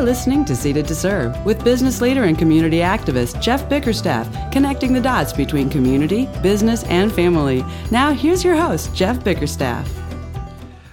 [0.00, 4.94] You're listening to Seated to Serve with business leader and community activist Jeff Bickerstaff, connecting
[4.94, 7.62] the dots between community, business, and family.
[7.90, 9.86] Now, here's your host, Jeff Bickerstaff.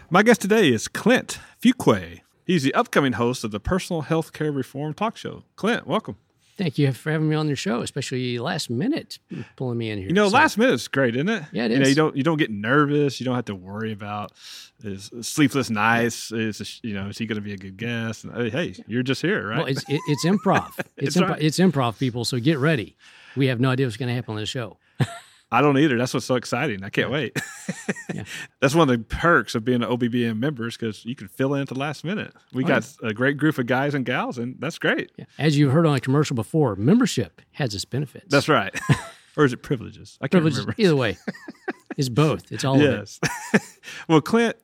[0.10, 2.20] My guest today is Clint Fuquay.
[2.46, 5.44] He's the upcoming host of the Personal Health Care Reform Talk Show.
[5.56, 6.18] Clint, welcome.
[6.58, 9.20] Thank you for having me on your show, especially last minute
[9.56, 10.08] pulling me in here.
[10.08, 11.44] You know, so, last minute is great, isn't it?
[11.54, 11.82] Yeah, it you is.
[11.82, 13.22] Know, you don't you don't get nervous.
[13.22, 14.34] You don't have to worry about
[14.84, 16.32] is sleepless nights.
[16.32, 18.24] Is you know is he going to be a good guest?
[18.24, 19.58] And, hey, you're just here, right?
[19.58, 20.72] Well, it's it's improv.
[20.98, 21.42] It's improv, right.
[21.42, 22.26] it's improv, people.
[22.26, 22.98] So get ready.
[23.36, 24.78] We have no idea what's going to happen on the show.
[25.52, 25.98] I don't either.
[25.98, 26.84] That's what's so exciting.
[26.84, 27.14] I can't yeah.
[27.14, 27.38] wait.
[28.14, 28.24] yeah.
[28.60, 31.62] That's one of the perks of being an OBBM members because you can fill in
[31.62, 32.34] at the last minute.
[32.52, 33.10] We oh, got yeah.
[33.10, 35.12] a great group of guys and gals, and that's great.
[35.18, 35.26] Yeah.
[35.40, 38.26] As you've heard on a commercial before, membership has its benefits.
[38.30, 38.78] That's right.
[39.38, 40.18] or is it privileges?
[40.20, 40.82] I can't privileges, remember.
[40.82, 41.18] Either way,
[41.96, 42.52] it's both.
[42.52, 43.20] It's all yes.
[43.54, 43.62] It.
[44.10, 44.58] well, Clint,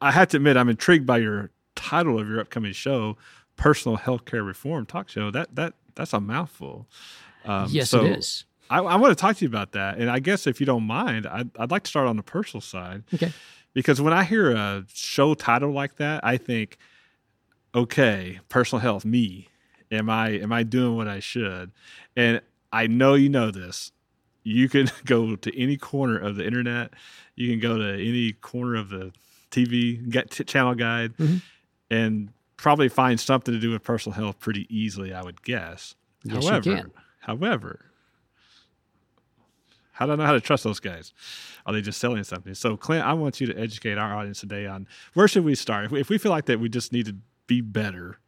[0.00, 3.16] I have to admit, I'm intrigued by your title of your upcoming show,
[3.56, 5.30] Personal Healthcare Reform Talk Show.
[5.30, 6.86] That that that's a mouthful.
[7.44, 8.44] Um, yes, so, it is.
[8.68, 9.98] I, I, want to talk to you about that.
[9.98, 12.60] And I guess if you don't mind, I'd, I'd like to start on the personal
[12.60, 13.04] side.
[13.14, 13.32] Okay.
[13.72, 16.78] Because when I hear a show title like that, I think,
[17.74, 19.48] okay, personal health, me.
[19.92, 21.70] Am I am I doing what I should?
[22.16, 22.40] And
[22.72, 23.92] I know you know this.
[24.42, 26.92] You can go to any corner of the internet.
[27.36, 29.12] You can go to any corner of the
[29.50, 31.36] TV get t- channel guide, mm-hmm.
[31.90, 35.12] and probably find something to do with personal health pretty easily.
[35.12, 35.94] I would guess.
[36.24, 37.86] Yes, however, however,
[39.96, 41.14] how do I know how to trust those guys?
[41.64, 42.54] Are they just selling something?
[42.54, 45.86] So, Clint, I want you to educate our audience today on where should we start.
[45.86, 47.16] If we, if we feel like that we just need to
[47.46, 48.18] be better,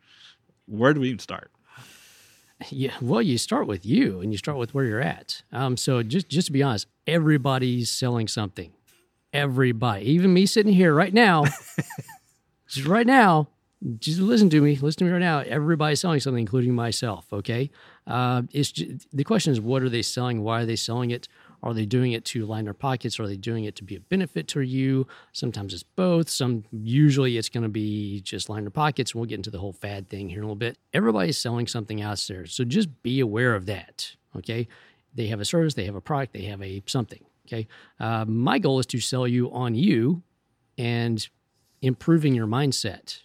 [0.66, 1.50] where do we even start?
[2.70, 5.42] Yeah, well, you start with you, and you start with where you're at.
[5.52, 8.72] Um, so, just just to be honest, everybody's selling something.
[9.32, 11.44] Everybody, even me sitting here right now,
[12.68, 13.48] just right now,
[13.98, 14.76] just listen to me.
[14.76, 15.40] Listen to me right now.
[15.40, 17.26] Everybody's selling something, including myself.
[17.32, 17.70] Okay,
[18.06, 20.42] uh, it's just, the question is, what are they selling?
[20.42, 21.28] Why are they selling it?
[21.62, 23.18] Are they doing it to line their pockets?
[23.18, 25.06] Are they doing it to be a benefit to you?
[25.32, 26.28] Sometimes it's both.
[26.28, 29.14] Some usually it's going to be just line their pockets.
[29.14, 30.78] We'll get into the whole fad thing here in a little bit.
[30.94, 34.14] Everybody's selling something out there, so just be aware of that.
[34.36, 34.68] Okay,
[35.14, 37.24] they have a service, they have a product, they have a something.
[37.48, 37.66] Okay,
[37.98, 40.22] uh, my goal is to sell you on you
[40.76, 41.26] and
[41.80, 43.20] improving your mindset.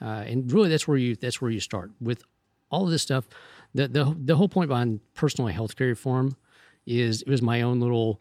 [0.00, 2.22] Uh, and really, that's where you that's where you start with
[2.70, 3.26] all of this stuff.
[3.74, 6.36] The the the whole point behind personal health care reform
[6.86, 8.20] is it was my own little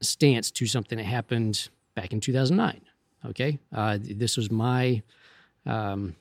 [0.00, 2.80] stance to something that happened back in 2009.
[3.26, 5.02] Okay, uh, this was my
[5.66, 6.14] um,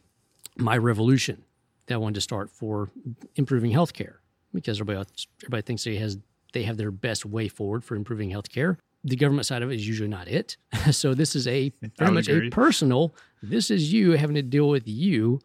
[0.57, 1.43] my revolution
[1.85, 2.89] that I wanted to start for
[3.35, 4.15] improving healthcare
[4.53, 5.07] because everybody
[5.43, 6.17] everybody thinks it has
[6.57, 8.77] they have their best way forward for improving healthcare.
[9.03, 10.57] The government side of it is usually not it.
[10.91, 12.47] so this is a very much agree.
[12.47, 13.15] a personal.
[13.43, 15.39] This is you having to deal with you.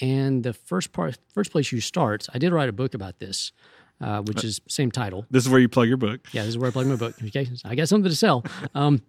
[0.00, 3.52] And the first part, first place you start, I did write a book about this
[4.00, 5.26] uh, which is same title.
[5.30, 6.26] This is where you plug your book.
[6.32, 7.14] Yeah, this is where I plug my book.
[7.22, 8.44] Okay, I got something to sell.
[8.74, 9.02] Um,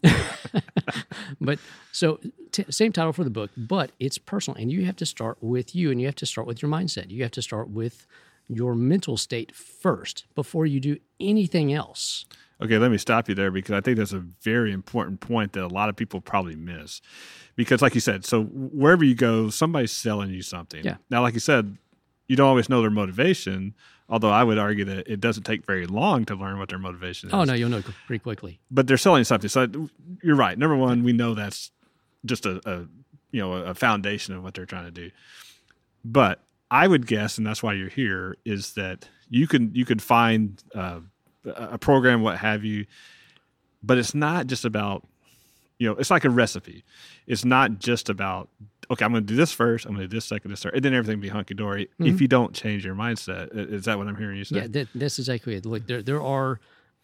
[1.42, 1.60] but
[1.92, 2.20] so
[2.52, 5.76] t- same title for the book, but it's personal, and you have to start with
[5.76, 7.10] you, and you have to start with your mindset.
[7.10, 8.06] You have to start with
[8.48, 12.26] your mental state first before you do anything else.
[12.62, 15.64] Okay, let me stop you there because I think that's a very important point that
[15.64, 17.02] a lot of people probably miss.
[17.56, 20.84] Because, like you said, so wherever you go, somebody's selling you something.
[20.84, 20.98] Yeah.
[21.10, 21.78] Now, like you said,
[22.28, 23.76] you don't always know their motivation
[24.08, 27.30] Although I would argue that it doesn't take very long to learn what their motivation
[27.32, 27.50] oh, is.
[27.50, 28.60] Oh no, you'll know pretty quickly.
[28.70, 29.50] But they're selling something.
[29.50, 29.90] So
[30.22, 30.58] you're right.
[30.58, 31.72] Number one, we know that's
[32.24, 32.88] just a, a
[33.32, 35.10] you know a foundation of what they're trying to do.
[36.04, 40.00] But I would guess, and that's why you're here, is that you can you can
[40.00, 41.00] find uh,
[41.46, 42.86] a program, what have you.
[43.84, 45.08] But it's not just about
[45.78, 46.84] you know, it's like a recipe.
[47.28, 48.50] It's not just about
[48.90, 50.76] okay, I'm going to do this first, I'm going to do this second, this third,
[50.76, 51.86] and then everything be hunky dory.
[52.00, 52.06] Mm-hmm.
[52.06, 54.58] If you don't change your mindset, is that what I'm hearing you say?
[54.58, 55.66] Yeah, that, that's exactly it.
[55.66, 56.60] Look, there there are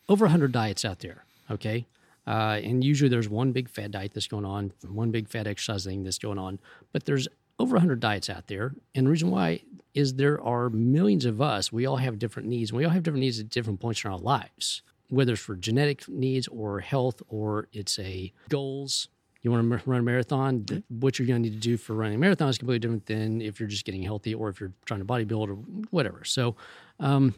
[0.10, 1.26] over 100 diets out there.
[1.50, 1.88] Okay.
[2.28, 5.86] Uh, and usually there's one big fad diet that's going on, one big fad exercise
[5.86, 6.60] thing that's going on,
[6.94, 7.28] but there's
[7.62, 8.74] over 100 diets out there.
[8.96, 9.62] And the reason why
[9.94, 11.72] is there are millions of us.
[11.72, 14.18] We all have different needs, we all have different needs at different points in our
[14.18, 14.82] lives
[15.12, 19.10] whether it's for genetic needs or health or it's a goals.
[19.42, 22.16] You want to run a marathon, what you're going to need to do for running
[22.16, 25.00] a marathon is completely different than if you're just getting healthy or if you're trying
[25.00, 25.56] to bodybuild or
[25.90, 26.24] whatever.
[26.24, 26.56] So,
[27.00, 27.36] um,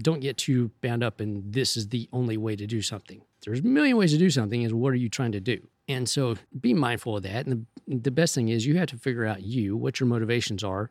[0.00, 3.22] don't get too bound up in this is the only way to do something.
[3.44, 4.62] There's a million ways to do something.
[4.62, 5.66] Is what are you trying to do?
[5.90, 7.46] And so, be mindful of that.
[7.46, 10.62] And the, the best thing is you have to figure out you, what your motivations
[10.62, 10.88] are,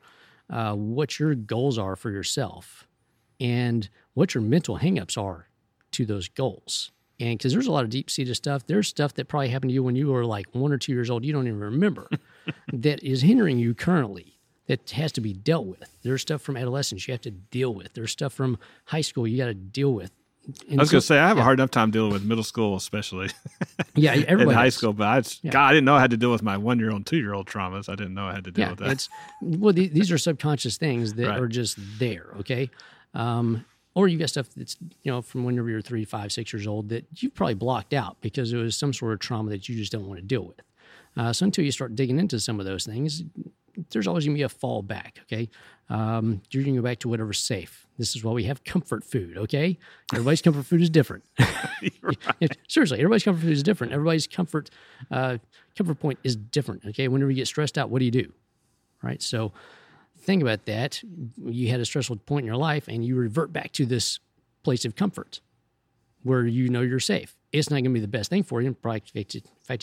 [0.49, 2.85] uh, what your goals are for yourself,
[3.39, 5.47] and what your mental hangups are
[5.91, 6.91] to those goals.
[7.17, 9.73] And because there's a lot of deep seated stuff, there's stuff that probably happened to
[9.73, 12.09] you when you were like one or two years old, you don't even remember,
[12.73, 14.37] that is hindering you currently.
[14.67, 15.97] that has to be dealt with.
[16.03, 17.93] There's stuff from adolescence you have to deal with.
[17.93, 20.11] There's stuff from high school you got to deal with.
[20.69, 21.41] And I was so, going to say I have yeah.
[21.41, 23.29] a hard enough time dealing with middle school, especially.
[23.95, 24.41] yeah, everybody.
[24.49, 25.51] in high school, but I, yeah.
[25.51, 27.33] God, I didn't know I had to deal with my one year old, two year
[27.33, 27.89] old traumas.
[27.89, 28.89] I didn't know I had to deal yeah, with that.
[28.89, 29.09] It's
[29.41, 31.39] well, these are subconscious things that right.
[31.39, 32.27] are just there.
[32.39, 32.69] Okay,
[33.13, 36.65] um, or you got stuff that's you know from whenever you're three, five, six years
[36.65, 39.75] old that you've probably blocked out because it was some sort of trauma that you
[39.75, 40.61] just don't want to deal with.
[41.17, 43.23] Uh, so until you start digging into some of those things,
[43.91, 45.19] there's always going to be a fallback.
[45.23, 45.49] Okay,
[45.89, 47.85] um, you're going to go back to whatever's safe.
[47.99, 49.37] This is why we have comfort food.
[49.37, 49.77] Okay,
[50.13, 51.25] everybody's comfort food is different.
[52.01, 52.57] right.
[52.67, 53.93] Seriously, everybody's comfort food is different.
[53.93, 54.69] Everybody's comfort
[55.11, 55.37] uh,
[55.77, 56.85] comfort point is different.
[56.85, 58.31] Okay, whenever you get stressed out, what do you do?
[59.01, 59.21] Right.
[59.21, 59.51] So
[60.17, 61.01] think about that.
[61.43, 64.19] You had a stressful point in your life, and you revert back to this
[64.63, 65.41] place of comfort
[66.23, 67.35] where you know you're safe.
[67.51, 68.67] It's not going to be the best thing for you.
[68.67, 69.11] In fact,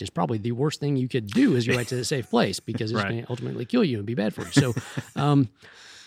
[0.01, 2.59] it's probably the worst thing you could do is go back to the safe place
[2.59, 3.09] because it's right.
[3.09, 4.51] going to ultimately kill you and be bad for you.
[4.51, 4.73] So,
[5.15, 5.49] um,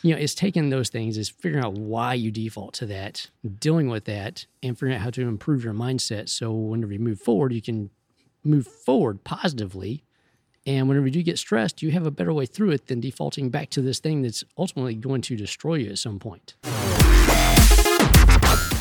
[0.02, 3.28] you know, it's taking those things, is figuring out why you default to that,
[3.58, 6.30] dealing with that, and figuring out how to improve your mindset.
[6.30, 7.90] So whenever you move forward, you can
[8.42, 10.04] move forward positively.
[10.66, 13.50] And whenever you do get stressed, you have a better way through it than defaulting
[13.50, 16.54] back to this thing that's ultimately going to destroy you at some point.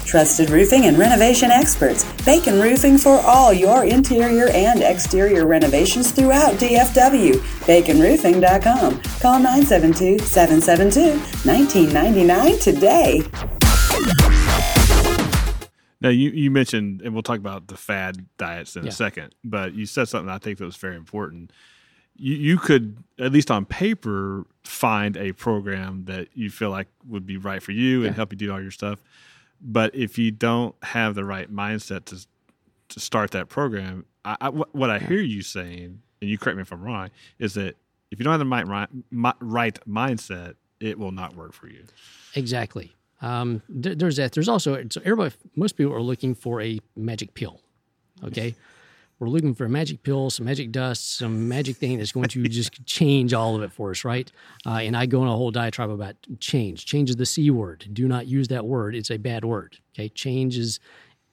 [0.05, 2.03] Trusted roofing and renovation experts.
[2.29, 7.33] Bacon Roofing for all your interior and exterior renovations throughout DFW.
[7.65, 9.01] BaconRoofing.com.
[9.19, 11.17] Call 972 772
[11.49, 13.23] 1999 today.
[16.01, 18.89] Now you, you mentioned, and we'll talk about the fad diets in yeah.
[18.89, 21.51] a second, but you said something I think that was very important.
[22.15, 27.25] You, you could, at least on paper, find a program that you feel like would
[27.25, 28.99] be right for you and help you do all your stuff.
[29.61, 32.25] But if you don't have the right mindset to
[32.89, 36.63] to start that program, I, I, what I hear you saying, and you correct me
[36.63, 37.75] if I'm wrong, is that
[38.11, 41.83] if you don't have the right, right, right mindset, it will not work for you.
[42.35, 42.95] Exactly.
[43.21, 44.31] Um, there's that.
[44.31, 45.35] There's also so everybody.
[45.55, 47.61] Most people are looking for a magic pill.
[48.23, 48.55] Okay,
[49.19, 52.43] we're looking for a magic pill, some magic dust, some magic thing that's going to
[52.47, 54.31] just change all of it for us, right?
[54.65, 56.85] Uh, and I go on a whole diatribe about change.
[56.85, 57.87] Change is the c word.
[57.91, 58.95] Do not use that word.
[58.95, 59.77] It's a bad word.
[59.93, 60.79] Okay, change is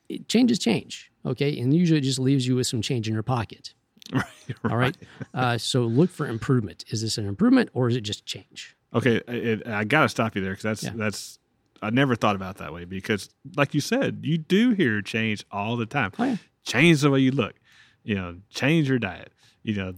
[0.09, 1.11] it, change is change.
[1.25, 3.73] Okay, and usually it just leaves you with some change in your pocket.
[4.12, 4.25] Right.
[4.62, 4.73] right.
[4.73, 4.97] All right.
[5.35, 6.85] Uh, so look for improvement.
[6.91, 8.77] Is this an improvement or is it just change?
[8.94, 10.93] Okay, it, I got to stop you there because that's yeah.
[10.94, 11.41] that's
[11.82, 15.77] I never thought about that way because, like you said, you do hear change all
[15.77, 16.12] the time.
[16.21, 16.37] Oh, yeah.
[16.65, 17.55] Change the way you look
[18.06, 19.32] you know, change your diet,
[19.64, 19.93] you know,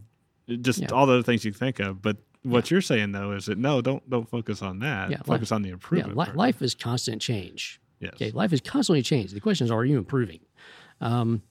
[0.63, 0.89] just yeah.
[0.93, 2.01] all the other things you think of.
[2.01, 2.75] But what yeah.
[2.75, 5.11] you're saying though is that no, don't don't focus on that.
[5.11, 6.17] Yeah, focus life, on the improvement.
[6.17, 7.81] Yeah, life is constant change.
[8.01, 8.15] Yes.
[8.15, 9.35] Okay, life is constantly changing.
[9.35, 10.41] The question is, are you improving?
[11.01, 11.43] Um,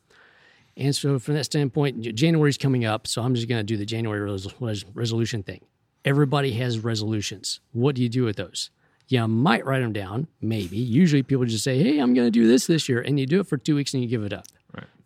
[0.76, 3.78] and so, from that standpoint, January is coming up, so I'm just going to do
[3.78, 5.62] the January res- res- resolution thing.
[6.06, 7.60] Everybody has resolutions.
[7.72, 8.70] What do you do with those?
[9.10, 10.78] You might write them down, maybe.
[10.78, 13.42] Usually, people just say, "Hey, I'm going to do this this year," and you do
[13.42, 14.46] it for two weeks and you give it up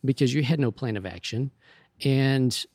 [0.03, 1.51] because you had no plan of action.
[2.03, 2.65] And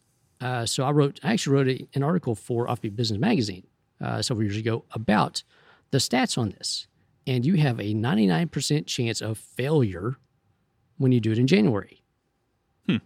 [0.40, 3.66] uh, so I wrote, I actually wrote a, an article for Offbeat Business Magazine
[4.00, 5.42] uh, several years ago about
[5.90, 6.86] the stats on this.
[7.26, 10.16] And you have a 99% chance of failure
[10.98, 12.02] when you do it in January.
[12.86, 12.98] Hmm.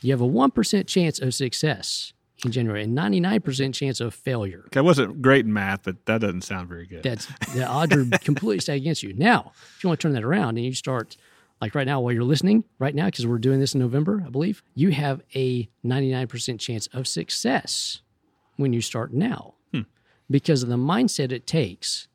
[0.00, 2.12] You have a 1% chance of success
[2.44, 4.62] in January, a 99% chance of failure.
[4.66, 7.02] Okay, I wasn't great in math, but that doesn't sound very good.
[7.02, 9.12] That's the odds are completely stacked against you.
[9.14, 11.16] Now, if you want to turn that around and you start
[11.60, 14.30] like right now while you're listening right now because we're doing this in november i
[14.30, 18.00] believe you have a 99% chance of success
[18.56, 19.54] when you start now.
[19.72, 19.82] Hmm.
[20.30, 22.08] because of the mindset it takes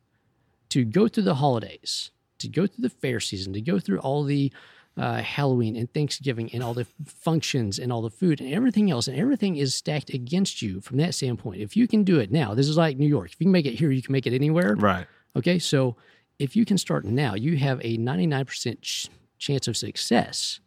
[0.70, 4.24] to go through the holidays to go through the fair season to go through all
[4.24, 4.52] the
[4.96, 9.08] uh, halloween and thanksgiving and all the functions and all the food and everything else
[9.08, 11.62] and everything is stacked against you from that standpoint.
[11.62, 13.32] If you can do it now this is like new york.
[13.32, 14.76] If you can make it here you can make it anywhere.
[14.76, 15.08] Right.
[15.36, 15.58] Okay?
[15.58, 15.96] So
[16.38, 19.08] if you can start now you have a 99% ch-
[19.44, 20.60] chance of success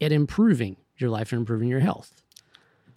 [0.00, 2.22] at improving your life and improving your health.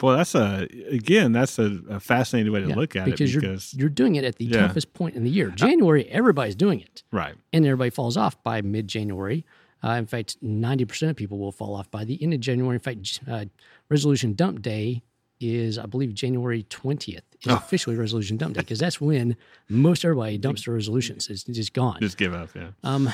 [0.00, 3.40] Well, that's a again, that's a, a fascinating way to yeah, look at because it
[3.40, 4.66] because you're, you're doing it at the yeah.
[4.66, 5.50] toughest point in the year.
[5.50, 7.34] January, everybody's doing it, right?
[7.52, 9.44] And everybody falls off by mid-January.
[9.84, 12.76] Uh, in fact, ninety percent of people will fall off by the end of January.
[12.76, 13.44] In fact, uh,
[13.90, 15.02] resolution dump day
[15.38, 17.56] is, I believe, January twentieth is oh.
[17.56, 19.36] officially resolution dump day because that's when
[19.68, 21.28] most everybody dumps their resolutions.
[21.28, 21.98] It's just gone.
[22.00, 22.70] Just give up, yeah.
[22.84, 23.10] Um,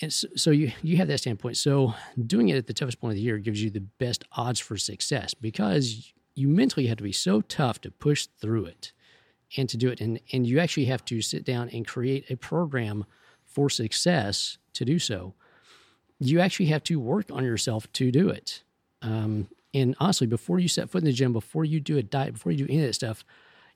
[0.00, 1.56] and so, so, you you have that standpoint.
[1.56, 1.94] So
[2.26, 4.76] doing it at the toughest point of the year gives you the best odds for
[4.76, 8.92] success because you mentally have to be so tough to push through it
[9.56, 10.00] and to do it.
[10.00, 13.04] And and you actually have to sit down and create a program
[13.44, 15.34] for success to do so.
[16.18, 18.62] You actually have to work on yourself to do it.
[19.02, 22.34] Um, and honestly, before you set foot in the gym, before you do a diet,
[22.34, 23.24] before you do any of that stuff,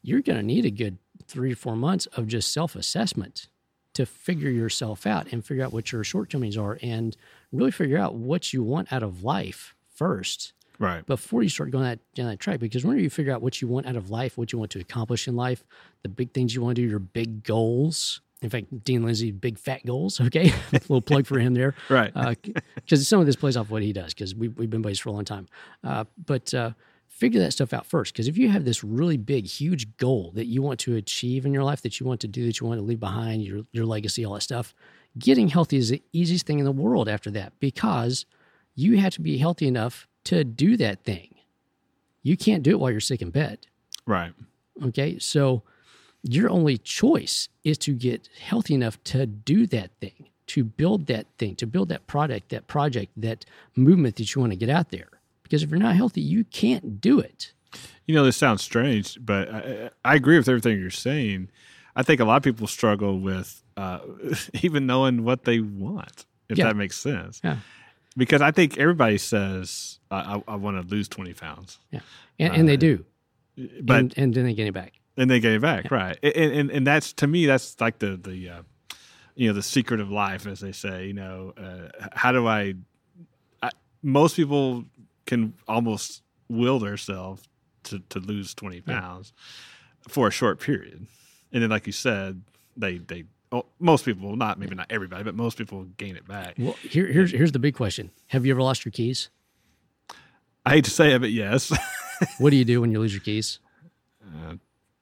[0.02, 3.48] you're going to need a good three to four months of just self assessment
[3.94, 7.16] to figure yourself out and figure out what your shortcomings are and
[7.52, 11.06] really figure out what you want out of life first Right.
[11.06, 12.58] before you start going that down that track.
[12.58, 14.80] Because whenever you figure out what you want out of life, what you want to
[14.80, 15.64] accomplish in life,
[16.02, 18.20] the big things you want to do, your big goals.
[18.42, 20.20] In fact, Dean Lindsay, big fat goals.
[20.26, 22.12] Okay, a little plug for him there, Right.
[22.74, 24.12] Because some of this plays off what he does.
[24.12, 25.46] Because we, we've been buddies for a long time.
[25.84, 26.72] Uh, but uh,
[27.14, 28.12] figure that stuff out first.
[28.12, 31.54] Because if you have this really big, huge goal that you want to achieve in
[31.54, 33.86] your life, that you want to do, that you want to leave behind, your your
[33.86, 34.74] legacy, all that stuff,
[35.18, 37.52] getting healthy is the easiest thing in the world after that.
[37.60, 38.26] Because
[38.74, 41.34] you have to be healthy enough to do that thing.
[42.22, 43.66] You can't do it while you're sick in bed.
[44.06, 44.32] right.
[44.82, 45.18] Okay.
[45.20, 45.62] So
[46.24, 51.26] your only choice is to get healthy enough to do that thing, to build that
[51.38, 53.44] thing, to build that product, that project, that
[53.76, 55.13] movement that you want to get out there.
[55.54, 57.52] Because if you're not healthy, you can't do it.
[58.06, 61.48] You know, this sounds strange, but I, I agree with everything you're saying.
[61.96, 64.00] I think a lot of people struggle with uh,
[64.62, 66.64] even knowing what they want, if Yeah.
[66.66, 67.40] that makes sense.
[67.44, 67.58] Yeah.
[68.16, 72.00] Because I think everybody says, I, I, I want to lose 20 pounds, Yeah.
[72.38, 73.04] And, and they do.
[73.82, 74.92] but and, and then they get it back.
[75.16, 76.18] and they get it back, right?
[76.22, 78.62] And, and and that's to me, that's like the the uh,
[79.36, 81.06] you know the secret of life, as they say.
[81.06, 82.74] You know, uh, how do I,
[83.62, 83.70] I?
[84.02, 84.84] Most people
[85.26, 87.48] can almost will themselves
[87.84, 89.32] to to lose twenty pounds
[90.08, 91.06] for a short period,
[91.52, 92.42] and then, like you said,
[92.76, 93.24] they they.
[93.52, 96.54] Oh, most people, not maybe not everybody, but most people gain it back.
[96.58, 99.28] Well, here, here's, here's the big question Have you ever lost your keys?
[100.66, 101.72] I hate to say it, but yes.
[102.38, 103.58] What do you do when you lose your keys?
[104.24, 104.54] Uh,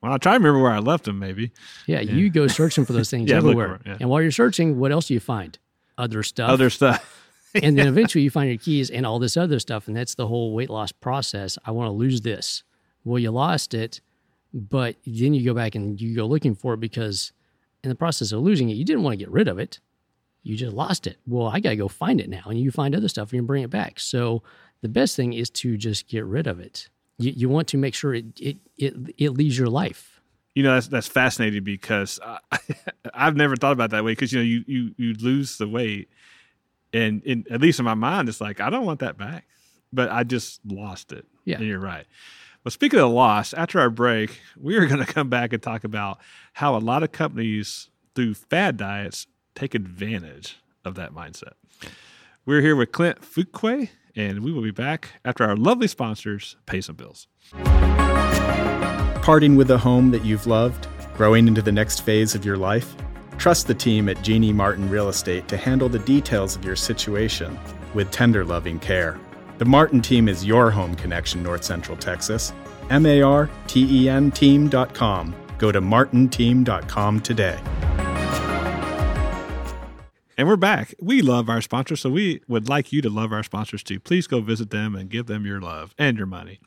[0.02, 1.18] well, I try to remember where I left them.
[1.18, 1.52] Maybe
[1.86, 3.74] Yeah, you go searching for those things Yeah, everywhere.
[3.76, 3.96] it, yeah.
[4.00, 5.58] And while you're searching, what else do you find?
[5.96, 6.50] Other stuff.
[6.50, 7.21] other stuff.
[7.62, 9.88] and then eventually you find your keys and all this other stuff.
[9.88, 11.58] And that's the whole weight loss process.
[11.64, 12.62] I want to lose this.
[13.04, 14.00] Well, you lost it,
[14.54, 17.32] but then you go back and you go looking for it because
[17.82, 19.80] in the process of losing it, you didn't want to get rid of it.
[20.42, 21.18] You just lost it.
[21.26, 22.42] Well, I got to go find it now.
[22.46, 24.00] And you find other stuff and you bring it back.
[24.00, 24.42] So
[24.80, 26.88] the best thing is to just get rid of it.
[27.18, 30.12] You, you want to make sure it, it, it, it leaves your life.
[30.54, 32.58] You know that's that's fascinating because I,
[33.14, 36.10] I've never thought about that way because you know you you you lose the weight,
[36.92, 39.46] and in at least in my mind it's like I don't want that back,
[39.92, 41.26] but I just lost it.
[41.44, 41.56] Yeah.
[41.56, 42.06] and you're right.
[42.64, 45.84] Well, speaking of loss, after our break, we are going to come back and talk
[45.84, 46.18] about
[46.52, 51.54] how a lot of companies through fad diets take advantage of that mindset.
[52.46, 56.80] We're here with Clint Fuquay, and we will be back after our lovely sponsors pay
[56.80, 57.28] some bills.
[59.22, 62.96] Parting with a home that you've loved, growing into the next phase of your life?
[63.42, 67.58] Trust the team at Jeannie Marten Real Estate to handle the details of your situation
[67.92, 69.18] with tender loving care.
[69.58, 72.52] The Marten team is your home connection, North Central Texas.
[72.88, 75.34] M A R T E N team.com.
[75.58, 77.58] Go to martenteam.com today.
[80.38, 80.94] And we're back.
[81.00, 83.98] We love our sponsors, so we would like you to love our sponsors too.
[83.98, 86.60] Please go visit them and give them your love and your money.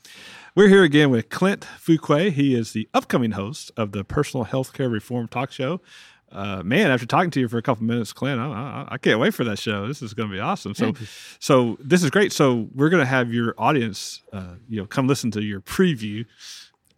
[0.56, 2.32] We're here again with Clint Fuquay.
[2.32, 5.82] He is the upcoming host of the Personal Healthcare Reform Talk Show.
[6.36, 9.20] Uh, man, after talking to you for a couple minutes, Clint, I, I, I can't
[9.20, 9.88] wait for that show.
[9.88, 10.76] This is going to be awesome.
[10.76, 10.94] So,
[11.40, 12.34] so this is great.
[12.34, 16.26] So we're going to have your audience, uh, you know, come listen to your preview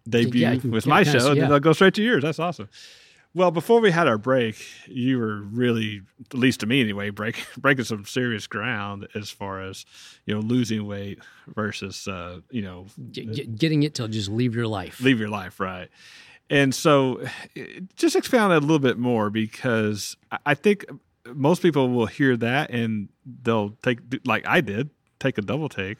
[0.10, 2.24] debut Yeah, with my show, see- and then they'll go straight to yours.
[2.24, 2.70] That's awesome.
[3.34, 4.56] Well, before we had our break,
[4.88, 6.02] you were really,
[6.32, 9.86] at least to me anyway, break, breaking some serious ground as far as
[10.26, 11.20] you know losing weight
[11.54, 15.00] versus uh, you know Get, get- getting it to just leave your life.
[15.02, 15.90] leave your life right.
[16.50, 17.22] And so,
[17.56, 20.86] eh, just expound it a little bit more because I- think
[21.36, 23.10] most people will hear that and
[23.44, 24.90] they'll take like I did,
[25.20, 25.98] take a double take,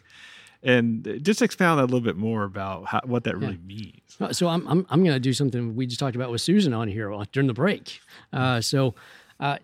[0.64, 4.00] and just expound a little bit more about how, what that really means.
[4.22, 6.74] Uh, So I'm I'm, I'm going to do something we just talked about with Susan
[6.74, 8.00] on here during the break.
[8.32, 8.96] Uh, so
[9.42, 9.58] uh,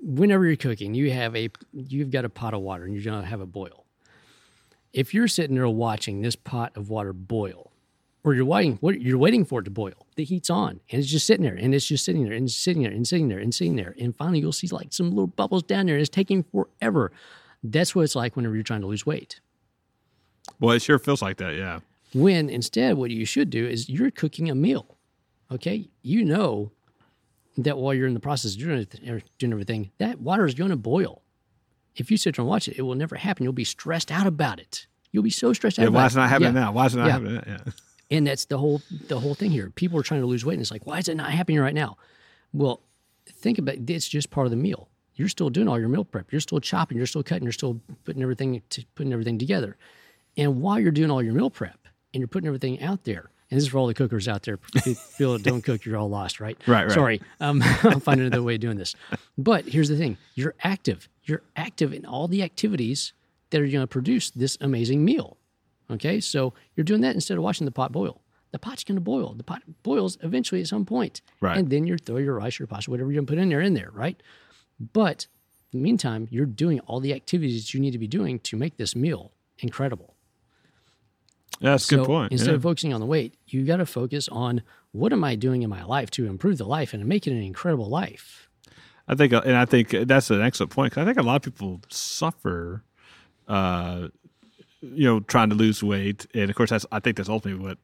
[0.00, 3.20] whenever you're cooking, you have a you've got a pot of water and you're going
[3.20, 3.84] to have it boil.
[4.94, 7.67] If you're sitting there watching this pot of water boil,
[8.28, 11.08] or you're waiting, what you're waiting for it to boil, the heat's on and it's
[11.10, 13.38] just sitting there and it's just sitting there and it's sitting there and sitting there
[13.38, 16.10] and sitting there, and finally you'll see like some little bubbles down there and it's
[16.10, 17.10] taking forever.
[17.62, 19.40] That's what it's like whenever you're trying to lose weight.
[20.60, 21.80] Well, it sure feels like that, yeah.
[22.14, 24.96] When instead, what you should do is you're cooking a meal.
[25.52, 25.88] Okay.
[26.02, 26.72] You know
[27.56, 30.70] that while you're in the process of doing, er, doing everything, that water is going
[30.70, 31.22] to boil.
[31.96, 33.44] If you sit there and watch it, it will never happen.
[33.44, 34.86] You'll be stressed out about it.
[35.10, 36.06] You'll be so stressed out Yeah, about why it.
[36.08, 36.60] is it not happening Yeah.
[36.60, 36.72] now?
[36.72, 37.12] Why is it not Yeah.
[37.12, 37.42] happening?
[37.46, 37.58] Yeah.
[38.10, 39.70] And that's the whole the whole thing here.
[39.70, 41.74] People are trying to lose weight, and it's like, why is it not happening right
[41.74, 41.96] now?
[42.52, 42.80] Well,
[43.26, 43.90] think about it.
[43.90, 44.88] It's just part of the meal.
[45.14, 46.30] You're still doing all your meal prep.
[46.32, 46.96] You're still chopping.
[46.96, 47.42] You're still cutting.
[47.44, 49.76] You're still putting everything to, putting everything together.
[50.36, 51.78] And while you're doing all your meal prep
[52.14, 54.58] and you're putting everything out there, And this is for all the cookers out there.
[54.58, 56.56] People that don't cook, you're all lost, right?
[56.68, 56.92] Right, right.
[56.92, 57.20] Sorry.
[57.40, 58.94] Um, I'll find another way of doing this.
[59.36, 61.08] But here's the thing you're active.
[61.24, 63.12] You're active in all the activities
[63.50, 65.37] that are going to produce this amazing meal.
[65.90, 66.20] Okay.
[66.20, 68.20] So you're doing that instead of watching the pot boil.
[68.50, 69.34] The pot's going to boil.
[69.34, 71.20] The pot boils eventually at some point.
[71.40, 71.58] Right.
[71.58, 73.60] And then you throw your rice, your pasta, whatever you're going to put in there,
[73.60, 74.22] in there, right?
[74.80, 75.26] But
[75.72, 78.56] in the meantime, you're doing all the activities that you need to be doing to
[78.56, 80.14] make this meal incredible.
[81.60, 82.32] Yeah, that's a good point.
[82.32, 82.54] Instead yeah.
[82.54, 85.68] of focusing on the weight, you got to focus on what am I doing in
[85.68, 88.48] my life to improve the life and make it an incredible life.
[89.06, 91.42] I think, and I think that's an excellent point because I think a lot of
[91.42, 92.84] people suffer,
[93.48, 94.08] uh,
[94.80, 97.78] you know, trying to lose weight, and of course, that's I think that's ultimately what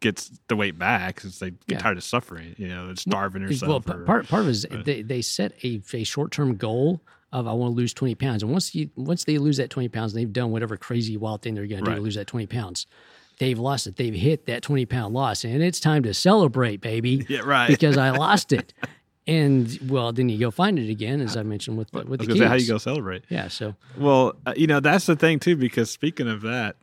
[0.00, 1.78] gets the weight back, is they get Yeah.
[1.78, 3.86] tired of suffering, you know, starving Well, yourself.
[3.86, 7.00] p- or- part part of it is they, they set a, a short term goal
[7.32, 9.88] of I want to lose twenty pounds, and once you once they lose that twenty
[9.88, 12.46] pounds, they've done whatever crazy wild thing they're going to do to lose that twenty
[12.46, 12.86] pounds.
[13.38, 13.96] They've lost it.
[13.96, 17.26] They've hit that twenty pound loss, and it's time to celebrate, baby.
[17.28, 17.68] Yeah, right.
[17.68, 18.72] Because I lost it,
[19.26, 22.36] and well, then you go find it again, as I mentioned with the, with the
[22.36, 23.24] say, how you go celebrate?
[23.28, 26.76] Yeah, so Well, uh, you know that's the thing too, because speaking of that,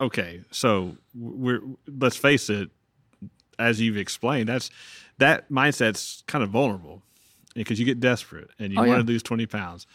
[0.00, 2.70] okay, so we're let's face it,
[3.58, 4.70] as you've explained, that's
[5.18, 7.02] that mindset's kind of vulnerable
[7.54, 8.96] because you get desperate and you Oh, want yeah.
[8.98, 9.86] to lose twenty pounds,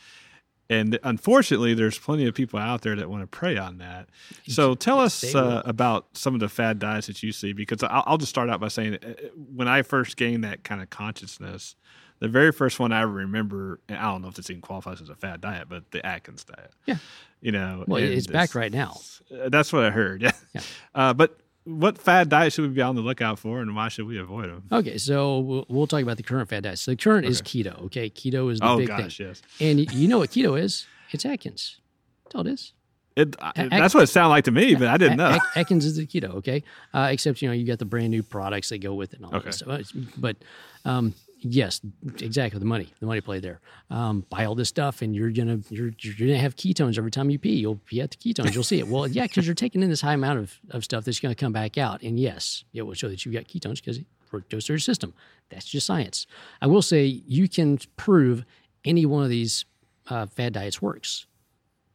[0.69, 4.07] and unfortunately, there's plenty of people out there that want to prey on that.
[4.47, 8.03] So tell us uh, about some of the fad diets that you see, because I'll,
[8.05, 9.13] I'll just start out by saying, uh,
[9.53, 11.75] when I first gained that kind of consciousness.
[12.19, 15.09] The very first one I remember, and I don't know if this even qualifies as
[15.09, 16.71] a fad diet, but the Atkins diet.
[16.85, 16.95] Yeah.
[17.41, 18.95] You know, well, it's back right now.
[19.29, 20.21] That's what I heard.
[20.21, 20.31] Yeah.
[20.53, 20.61] Yeah.
[20.95, 24.05] Uh, but what fad diet should we be on the lookout for, and why should
[24.07, 24.63] we avoid them?
[24.71, 26.79] Okay, so we'll, we'll talk about the current fad diet.
[26.79, 27.81] So the current is keto.
[27.85, 29.41] Okay, keto is the Oh big gosh, thing, yes.
[29.59, 30.85] and you know what keto is?
[31.11, 31.79] It's Atkins.
[32.23, 32.73] That's all it is.
[33.15, 35.37] It, that's what it sounded like to me, but I didn't know.
[35.55, 36.63] Atkins is the keto, okay?
[36.93, 39.25] Uh, except you know you got the brand new products that go with it and
[39.27, 39.45] all Okay.
[39.51, 39.81] that stuff.
[40.17, 40.35] But
[40.83, 41.13] um,
[41.45, 41.81] yes,
[42.19, 43.61] exactly the money, the money play there.
[43.89, 47.29] Um, buy all this stuff, and you're gonna you're you're gonna have ketones every time
[47.29, 47.55] you pee.
[47.55, 48.53] You'll pee at the ketones.
[48.53, 48.87] You'll see it.
[48.87, 51.53] Well, yeah, because you're taking in this high amount of, of stuff that's gonna come
[51.53, 54.05] back out, and yes, it will show that you've got ketones because it
[54.49, 55.13] goes through your system.
[55.49, 56.25] That's just science.
[56.61, 58.43] I will say you can prove
[58.83, 59.65] any one of these
[60.07, 61.27] uh, fad diets works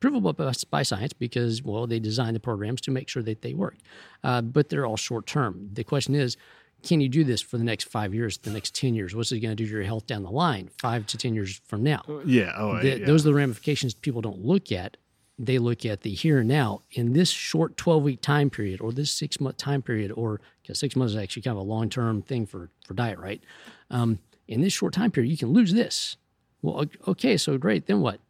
[0.01, 3.55] provable by, by science because well they designed the programs to make sure that they
[3.55, 3.77] work
[4.25, 6.37] uh, but they're all short term the question is
[6.83, 9.41] can you do this for the next five years the next 10 years what's it
[9.41, 12.03] going to do to your health down the line five to 10 years from now
[12.25, 12.53] yeah.
[12.57, 13.07] Oh, The- yeah.
[13.07, 14.97] those are the ramifications people don't look at
[15.39, 18.93] they look at the here and now in this short 12 week time period or
[18.93, 21.89] this six month time period or because six months is actually kind of a long
[21.89, 23.43] term thing for for diet right
[23.91, 26.17] um, in this short time period you can lose this
[26.63, 28.21] well okay so great then what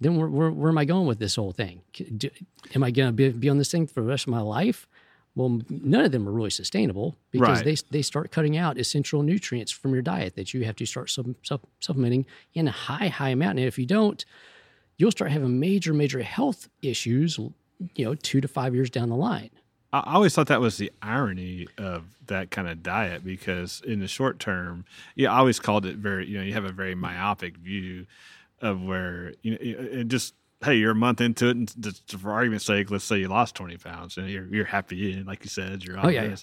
[0.00, 1.80] then where, where, where am I going with this whole thing?
[2.16, 2.28] Do-
[2.74, 4.88] am I going to be, be on this thing for the rest of my life?
[5.36, 7.64] Well, none of them are really sustainable because Right.
[7.64, 11.10] they, they start cutting out essential nutrients from your diet that you have to start
[11.10, 13.58] sub, sub, supplementing in a high, high amount.
[13.58, 14.24] And if you don't,
[14.96, 19.16] you'll start having major, major health issues, you know, two to five years down the
[19.16, 19.50] line.
[19.92, 24.08] I always thought that was the irony of that kind of diet because in the
[24.08, 27.56] short term, yeah, I always called it very, you know, you have a very myopic
[27.56, 28.06] view
[28.60, 32.32] of where, you know, it just, hey, you're a month into it, and just for
[32.32, 35.48] argument's sake, let's say you lost 20 pounds and you're, you're happy, and like you
[35.50, 36.36] said, you're on Oh, yeah, yeah.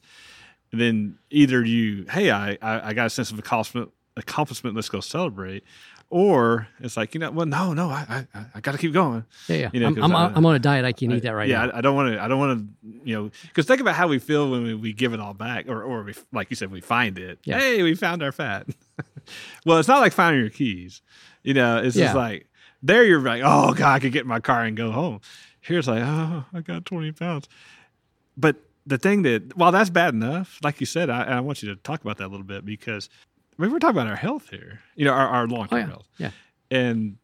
[0.71, 4.89] And then either you, hey, I, I, I got a sense of accomplishment, accomplishment, let's
[4.89, 5.63] go celebrate.
[6.09, 9.23] Or it's like, you know, well, no, no, I, I, I got to keep going.
[9.47, 9.69] Yeah, yeah.
[9.71, 10.83] You know, I'm, I'm, I- I'm on a diet.
[10.83, 11.71] I can't eat that right yeah, now.
[11.71, 12.21] I, I don't want to.
[12.21, 12.99] I don't want to.
[13.09, 15.69] You know, because think about how we feel when we, we give it all back,
[15.69, 17.39] or or we, like you said, we find it.
[17.45, 17.59] Yeah.
[17.59, 18.67] Hey, we found our fat.
[19.65, 21.01] well, it's not like finding your keys.
[21.43, 22.07] You know, it's Yeah.
[22.07, 22.47] just like
[22.83, 23.03] there.
[23.03, 25.21] You're like, oh god, I could get in my car and go home.
[25.61, 27.47] Here's like, oh, I got 20 pounds.
[28.35, 28.55] But
[28.87, 31.75] the thing that, while that's bad enough, like you said, I, I want you to
[31.81, 33.09] talk about that a little bit because
[33.57, 34.79] I mean, we're talking about our health here.
[34.95, 36.31] You know, our, our long Oh term yeah, health, yeah.
[36.71, 37.17] and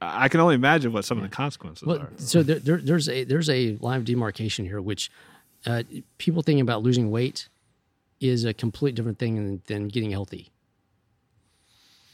[0.00, 2.10] I can only imagine what some of the consequences Well, are.
[2.16, 5.10] so there, there, there's a there's a line of demarcation here, which
[5.66, 5.82] uh,
[6.18, 7.48] people thinking about losing weight
[8.20, 10.50] is a complete different thing than, than getting healthy.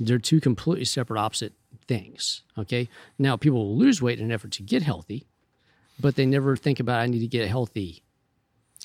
[0.01, 1.53] They're two completely separate, opposite
[1.89, 2.43] things.
[2.57, 5.27] Okay, now people will lose weight in an effort to get healthy,
[5.99, 8.05] but they never think about I need to get healthy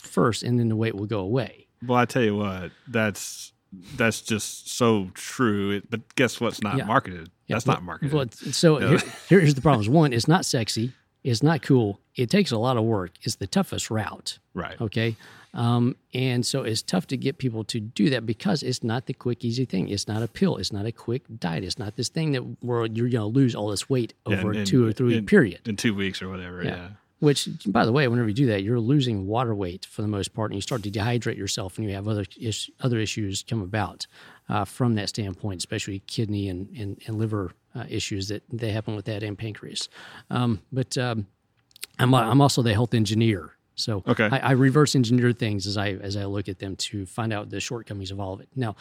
[0.02, 1.68] first, and then the weight will go away.
[1.86, 3.52] Well, I tell you what, that's
[3.98, 5.72] that's just so true.
[5.72, 6.86] It, but guess what's not Yeah.
[6.86, 7.30] marketed?
[7.48, 8.14] Yeah, that's well- not marketed.
[8.14, 9.90] well, so here, here's the problems.
[9.90, 10.94] One, it's not sexy.
[11.24, 12.00] It's not cool.
[12.16, 13.12] It takes a lot of work.
[13.22, 14.40] It's the toughest route.
[14.54, 14.80] right.
[14.82, 15.16] Okay.
[15.54, 19.14] Um, and so it's tough to get people to do that because it's not the
[19.14, 19.88] quick, easy thing.
[19.90, 20.58] It's not a pill.
[20.58, 21.64] It's not a quick diet.
[21.64, 24.54] It's not this thing that where you're going to lose all this weight Yeah, over
[24.54, 25.68] in- a two or three in- week period.
[25.68, 26.64] in two weeks or whatever.
[26.64, 26.70] Yeah.
[26.76, 26.88] Yeah.
[27.20, 30.34] Which, by the way, whenever you do that, you're losing water weight for the most
[30.34, 33.62] part, and you start to dehydrate yourself, and you have other is- other issues come
[33.62, 34.08] about
[34.50, 38.94] uh, from that standpoint, especially kidney and and, and liver uh, issues that they happen
[38.96, 39.88] with that and pancreas.
[40.30, 41.28] Um, but um,
[41.98, 44.30] I'm I'm also the health engineer, so Okay.
[44.32, 47.50] I, I reverse engineer things as I as I look at them to find out
[47.50, 48.50] the shortcomings of all of it.
[48.56, 48.76] Now,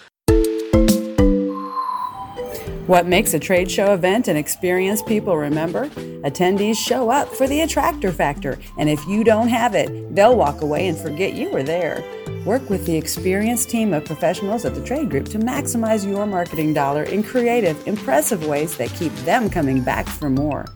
[2.86, 5.88] What makes a trade show event an experience people remember?
[6.26, 10.62] Attendees show up for the attractor factor, and if you don't have it, they'll walk
[10.62, 12.02] away and forget you were there.
[12.44, 16.74] Work with the experienced team of professionals at the Trade Group to maximize your marketing
[16.74, 20.66] dollar in creative, impressive ways that keep them coming back for more.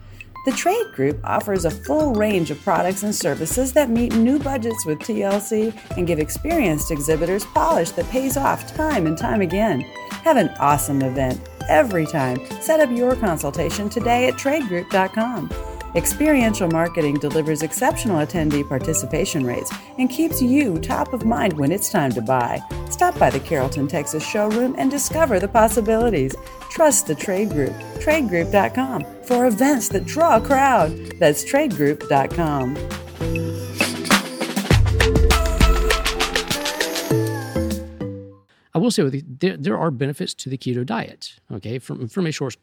[0.47, 4.87] The Trade Group offers a full range of products and services that meet new budgets
[4.87, 9.81] with TLC and give experienced exhibitors polish that pays off time and time again.
[10.23, 12.39] Have an awesome event every time.
[12.61, 15.76] Set up your consultation today at tradegroup.com.
[15.97, 21.89] Experiential marketing delivers exceptional attendee participation rates and keeps you top of mind when it's
[21.91, 22.61] time to buy.
[22.91, 26.37] Stop by the Carrollton, Texas showroom and discover the possibilities.
[26.69, 27.73] Trust the Trade Group,
[28.05, 30.91] tradegroup.com, for events that draw a crowd.
[31.19, 32.77] That's tradegroup.com.
[38.75, 41.41] I will say there, there are benefits to the keto diet.
[41.51, 42.59] Okay, from from a short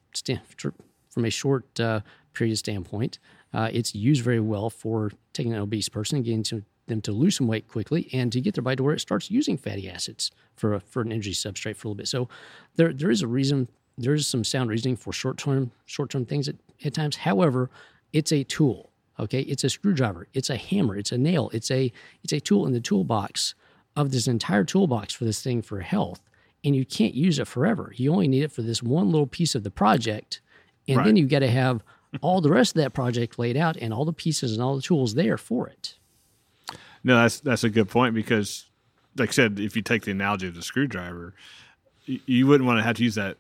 [1.10, 2.02] from a short uh,
[2.34, 3.19] period standpoint,
[3.54, 7.12] uh, it's used very well for taking an obese person and getting to them to
[7.13, 9.89] lose some weight quickly and to get their body to where it starts using fatty
[9.89, 12.08] acids for a, for an energy substrate for a little bit.
[12.08, 12.28] So
[12.76, 13.69] there there is a reason.
[13.98, 17.15] There is some sound reasoning for short term short term things at, at times.
[17.17, 17.69] However,
[18.12, 18.89] it's a tool.
[19.19, 20.28] Okay, it's a screwdriver.
[20.34, 20.98] It's a hammer.
[20.98, 21.50] It's a nail.
[21.54, 21.91] It's a
[22.24, 23.54] it's a tool in the toolbox
[23.96, 26.22] of this entire toolbox for this thing for health,
[26.65, 27.93] and you can't use it forever.
[27.96, 30.41] You only need it for this one little piece of the project,
[30.88, 31.17] and then Right.
[31.17, 31.84] you got to have
[32.21, 34.82] all the rest of that project laid out and all the pieces and all the
[34.82, 35.95] tools there for it.
[37.04, 38.65] No, that's that's a good point because,
[39.17, 41.34] like I said, if you take the analogy of the screwdriver,
[42.06, 43.38] you, you wouldn't want to have to use that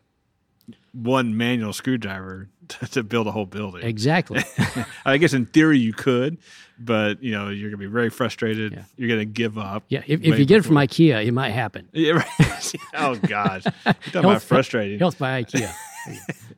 [0.91, 3.83] one manual screwdriver to, to build a whole building.
[3.83, 4.43] Exactly.
[5.05, 6.37] I guess in theory you could,
[6.77, 8.73] but you know you're gonna be very frustrated.
[8.73, 8.83] Yeah.
[8.97, 9.83] You're gonna give up.
[9.87, 11.87] Yeah, if, if you get it from IKEA, it might happen.
[11.93, 12.73] Yeah, right.
[12.95, 14.99] oh gosh, You're talking about Health- frustrating.
[14.99, 15.73] Health by IKEA.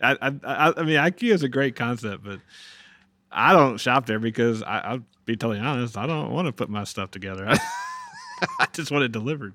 [0.02, 2.40] I, I, I, I mean, IKEA is a great concept, but
[3.32, 5.98] I don't shop there because I, I'll be totally honest.
[5.98, 7.48] I don't want to put my stuff together.
[8.60, 9.54] I, just want it delivered.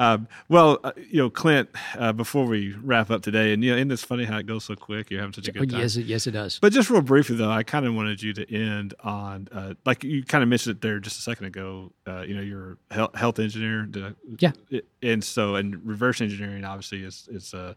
[0.00, 1.68] Um, well, uh, you know, Clint.
[1.98, 4.64] Uh, before we wrap up today, and you know, isn't this funny how it goes
[4.64, 5.10] so quick?
[5.10, 5.80] You're having such a Oh, good time.
[5.80, 6.58] yes, it, yes, it does.
[6.58, 10.02] But just real briefly, though, I kind of wanted you to end on, uh, like
[10.02, 11.92] you kind of mentioned it there just a second ago.
[12.06, 13.86] Uh, you know, you're a health, health engineer.
[13.94, 14.52] I- Yeah.
[14.70, 17.74] it- and so and reverse engineering obviously is is uh,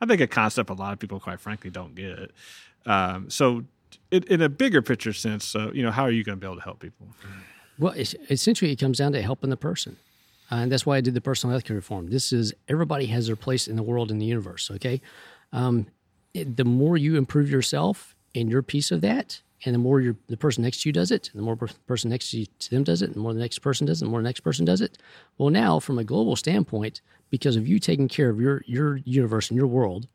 [0.00, 2.30] I think a concept a lot of people, quite frankly, don't get.
[2.86, 3.64] Um, so,
[4.12, 6.56] in, in a bigger picture sense, you know, how are you going to be able
[6.58, 7.08] to help people?
[7.80, 9.96] Well, it's, essentially, it comes down to helping the person.
[10.50, 12.08] Uh, and that's why I did the personal healthcare reform.
[12.08, 14.70] This is everybody has their place in the world in the universe.
[14.70, 15.00] Okay,
[15.52, 15.86] um,
[16.34, 20.16] it, the more you improve yourself and your piece of that, and the more your
[20.28, 22.46] the person next to you does it, and the more per- person next to, you,
[22.58, 24.28] to them does it, and the more the next person does it, the more the
[24.28, 24.98] next person does it.
[25.38, 29.48] Well, now from a global standpoint, because of you taking care of your your universe
[29.48, 30.08] and your world,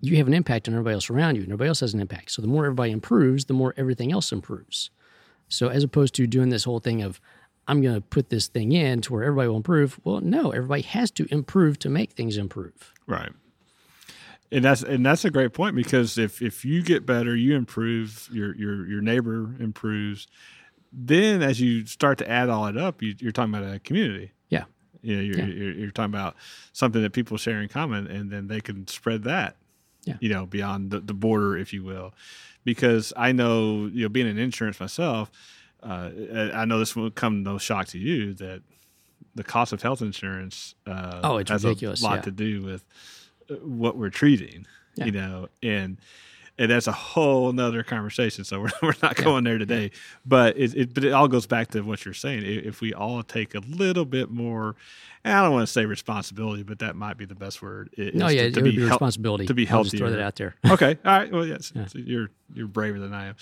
[0.00, 2.32] you have an impact on everybody else around you, and everybody else has an impact.
[2.32, 4.90] So the more everybody improves, the more everything else improves.
[5.48, 7.20] So as opposed to doing this whole thing of
[7.68, 10.00] I'm going to put this thing in to where everybody will improve.
[10.04, 12.92] Well, no, everybody has to improve to make things improve.
[13.06, 13.30] Right.
[14.50, 18.28] And that's and that's a great point because if if you get better, you improve,
[18.30, 20.26] your your your neighbor improves.
[20.92, 24.32] Then as you start to add all it up, you, you're talking about a community.
[24.50, 24.64] Yeah.
[25.00, 25.46] You know, you're, Yeah.
[25.46, 26.36] you're you're talking about
[26.74, 29.56] something that people share in common, and then they can spread that.
[30.04, 30.16] Yeah.
[30.20, 32.12] You know, beyond the, the border, if you will,
[32.64, 35.30] because I know you know being in insurance myself,
[35.82, 36.10] uh,
[36.54, 38.62] I know this will come no shock to you that
[39.34, 42.20] the cost of health insurance uh, Oh, it's has ridiculous, a lot yeah.
[42.22, 42.84] to do with
[43.50, 44.66] uh, what we're treating.
[44.94, 45.06] Yeah.
[45.06, 45.96] You know, and
[46.58, 48.44] and that's a whole nother conversation.
[48.44, 49.90] So we're, we're not going there today.
[50.26, 52.42] But it, it but it all goes back to what you're saying.
[52.44, 54.76] If we all take a little bit more,
[55.24, 57.88] and I don't want to say responsibility, but that might be the best word.
[57.98, 59.46] i- No, yeah, to, it to would be be hel- responsibility.
[59.46, 60.54] to be just throw that out there.
[60.70, 61.32] okay, all right.
[61.32, 63.36] Well, yes, you're you're braver than I am.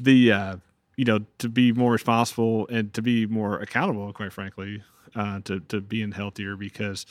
[0.00, 0.56] The uh,
[0.96, 4.82] you know to be more responsible and to be more accountable, quite frankly,
[5.14, 7.06] uh, to to being healthier because,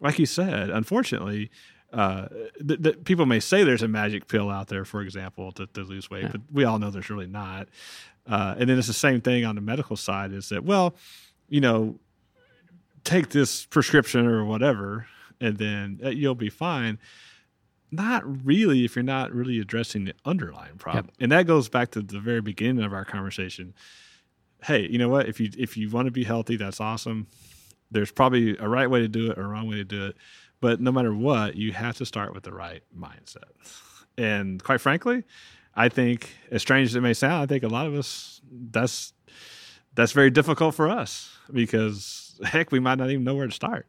[0.00, 1.50] like you said, unfortunately.
[1.92, 2.26] Uh,
[2.66, 5.82] th- th- people may say there's a magic pill out there, for example, to, to
[5.82, 7.68] lose weight, but we all know there's really not.
[8.28, 10.96] Uh, and then it's the same thing on the medical side is that, well,
[11.48, 11.94] you know,
[13.04, 15.06] take this prescription or whatever,
[15.40, 16.98] and then uh, you'll be fine
[17.90, 21.10] Not really if you're not really addressing the underlying problem.
[21.20, 23.74] And that goes back to the very beginning of our conversation.
[24.64, 25.28] Hey, you know what?
[25.28, 27.28] If you if you want to be healthy, that's awesome.
[27.90, 30.16] There's probably a right way to do it or a wrong way to do it.
[30.60, 33.44] But no matter what, you have to start with the right mindset.
[34.18, 35.24] And quite frankly,
[35.74, 39.12] I think as strange as it may sound, I think a lot of us that's
[39.94, 43.86] that's very difficult for us because heck, we might not even know where to start.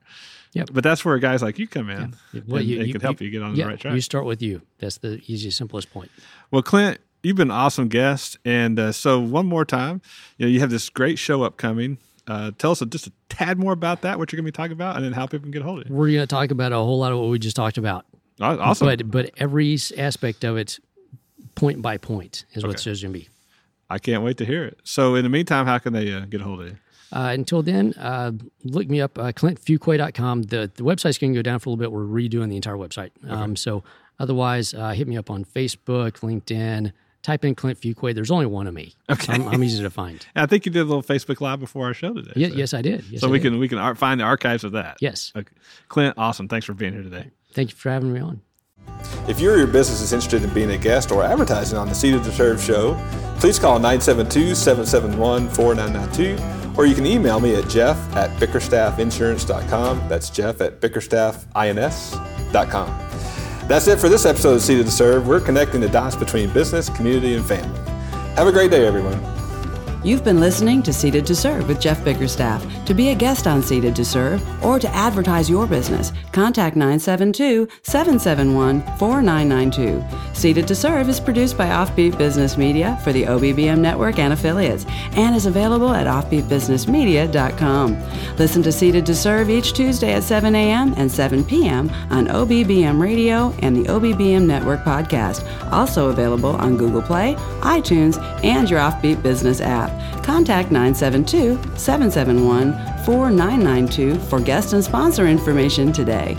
[0.53, 0.69] Yep.
[0.73, 2.15] But that's where guys like you come in.
[2.33, 2.41] Yeah.
[2.41, 3.93] and they can help you, get on yeah, the right track.
[3.93, 4.62] You start with you.
[4.79, 6.10] That's the easiest, simplest point.
[6.51, 10.01] Well, Clint, you've been an awesome guest, and uh, so one more time,
[10.38, 11.97] you know, you have this great show upcoming.
[12.27, 14.73] Uh, tell us just a tad more about that, what you're going to be talking
[14.73, 15.95] about, and then how people can get a hold of you.
[15.95, 18.05] We're going to talk about a whole lot of what we just talked about.
[18.39, 18.88] Awesome.
[18.88, 20.79] But but every aspect of it,
[21.55, 23.29] point by point, is what it's going to be.
[23.89, 24.79] I can't wait to hear it.
[24.83, 26.77] So, in the meantime, how can they uh, get a hold of you?
[27.12, 28.32] Uh, until then, uh,
[28.63, 30.43] look me up, uh, clintfuquay.com.
[30.43, 31.91] The, the website's going to go down for a little bit.
[31.91, 33.12] We're redoing the entire website.
[33.30, 33.84] Um, so
[34.20, 36.91] otherwise, uh, hit me up on Facebook, LinkedIn.
[37.24, 38.13] Type in Clint Fuquay.
[38.15, 38.96] There's only one of me.
[39.10, 39.34] Okay.
[39.34, 40.26] I'm, I'm easy to find.
[40.36, 42.32] I think you did a little Facebook Live before our show today.
[42.36, 43.04] Ye- so- yes, I did.
[43.10, 43.52] Yes, so I we did.
[43.52, 44.98] can we can ar- find the archives of that.
[45.02, 45.34] Yes.
[45.36, 45.52] Okay.
[45.89, 46.48] Clint, awesome.
[46.48, 47.32] Thanks for being here today.
[47.54, 48.41] Thank you for having me on.
[49.28, 51.96] If you or your business is interested in being a guest or advertising on the
[51.96, 52.93] Seated to Serve show,
[53.39, 60.07] please call 972 771 4992 or you can email me at jeff at bickerstaffinsurance.com.
[60.07, 63.67] That's jeff at bickerstaffins.com.
[63.67, 65.27] That's it for this episode of Seated to Serve.
[65.27, 67.79] We're connecting the dots between business, community, and family.
[68.35, 69.19] Have a great day, everyone.
[70.08, 72.65] You've been listening to Seated to Serve with Jeff Bickerstaff.
[72.86, 77.67] To be a guest on Seated to Serve or to advertise your business, contact 972
[77.84, 80.02] 771 4992.
[80.34, 84.86] Seated to Serve is produced by Offbeat Business Media for the OBBM Network and affiliates
[85.17, 88.36] and is available at offbeatbusinessmedia.com.
[88.38, 90.93] Listen to Seated to Serve each Tuesday at 7 a.m.
[90.96, 91.89] and 7 p.m.
[92.12, 95.43] on OBBM Radio and the OBBM Network podcast,
[95.74, 99.96] also available on Google Play, iTunes, and your Offbeat Business app.
[100.23, 102.73] Contact 972 771
[103.05, 106.38] 4992 for guest and sponsor information today.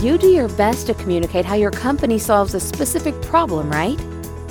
[0.00, 3.96] You do your best to communicate how your company solves a specific problem, right?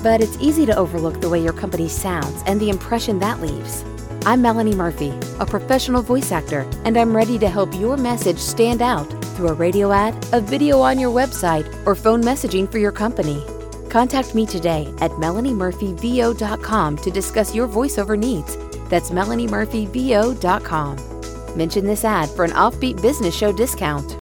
[0.01, 3.85] But it's easy to overlook the way your company sounds and the impression that leaves.
[4.25, 8.81] I'm Melanie Murphy, a professional voice actor, and I'm ready to help your message stand
[8.81, 9.03] out
[9.35, 13.45] through a radio ad, a video on your website, or phone messaging for your company.
[13.93, 18.57] Contact me today at melaniemurphyvo.com to discuss your voiceover needs.
[18.89, 21.55] That's melaniemurphyvo.com.
[21.55, 24.11] Mention this ad for an offbeat business show discount.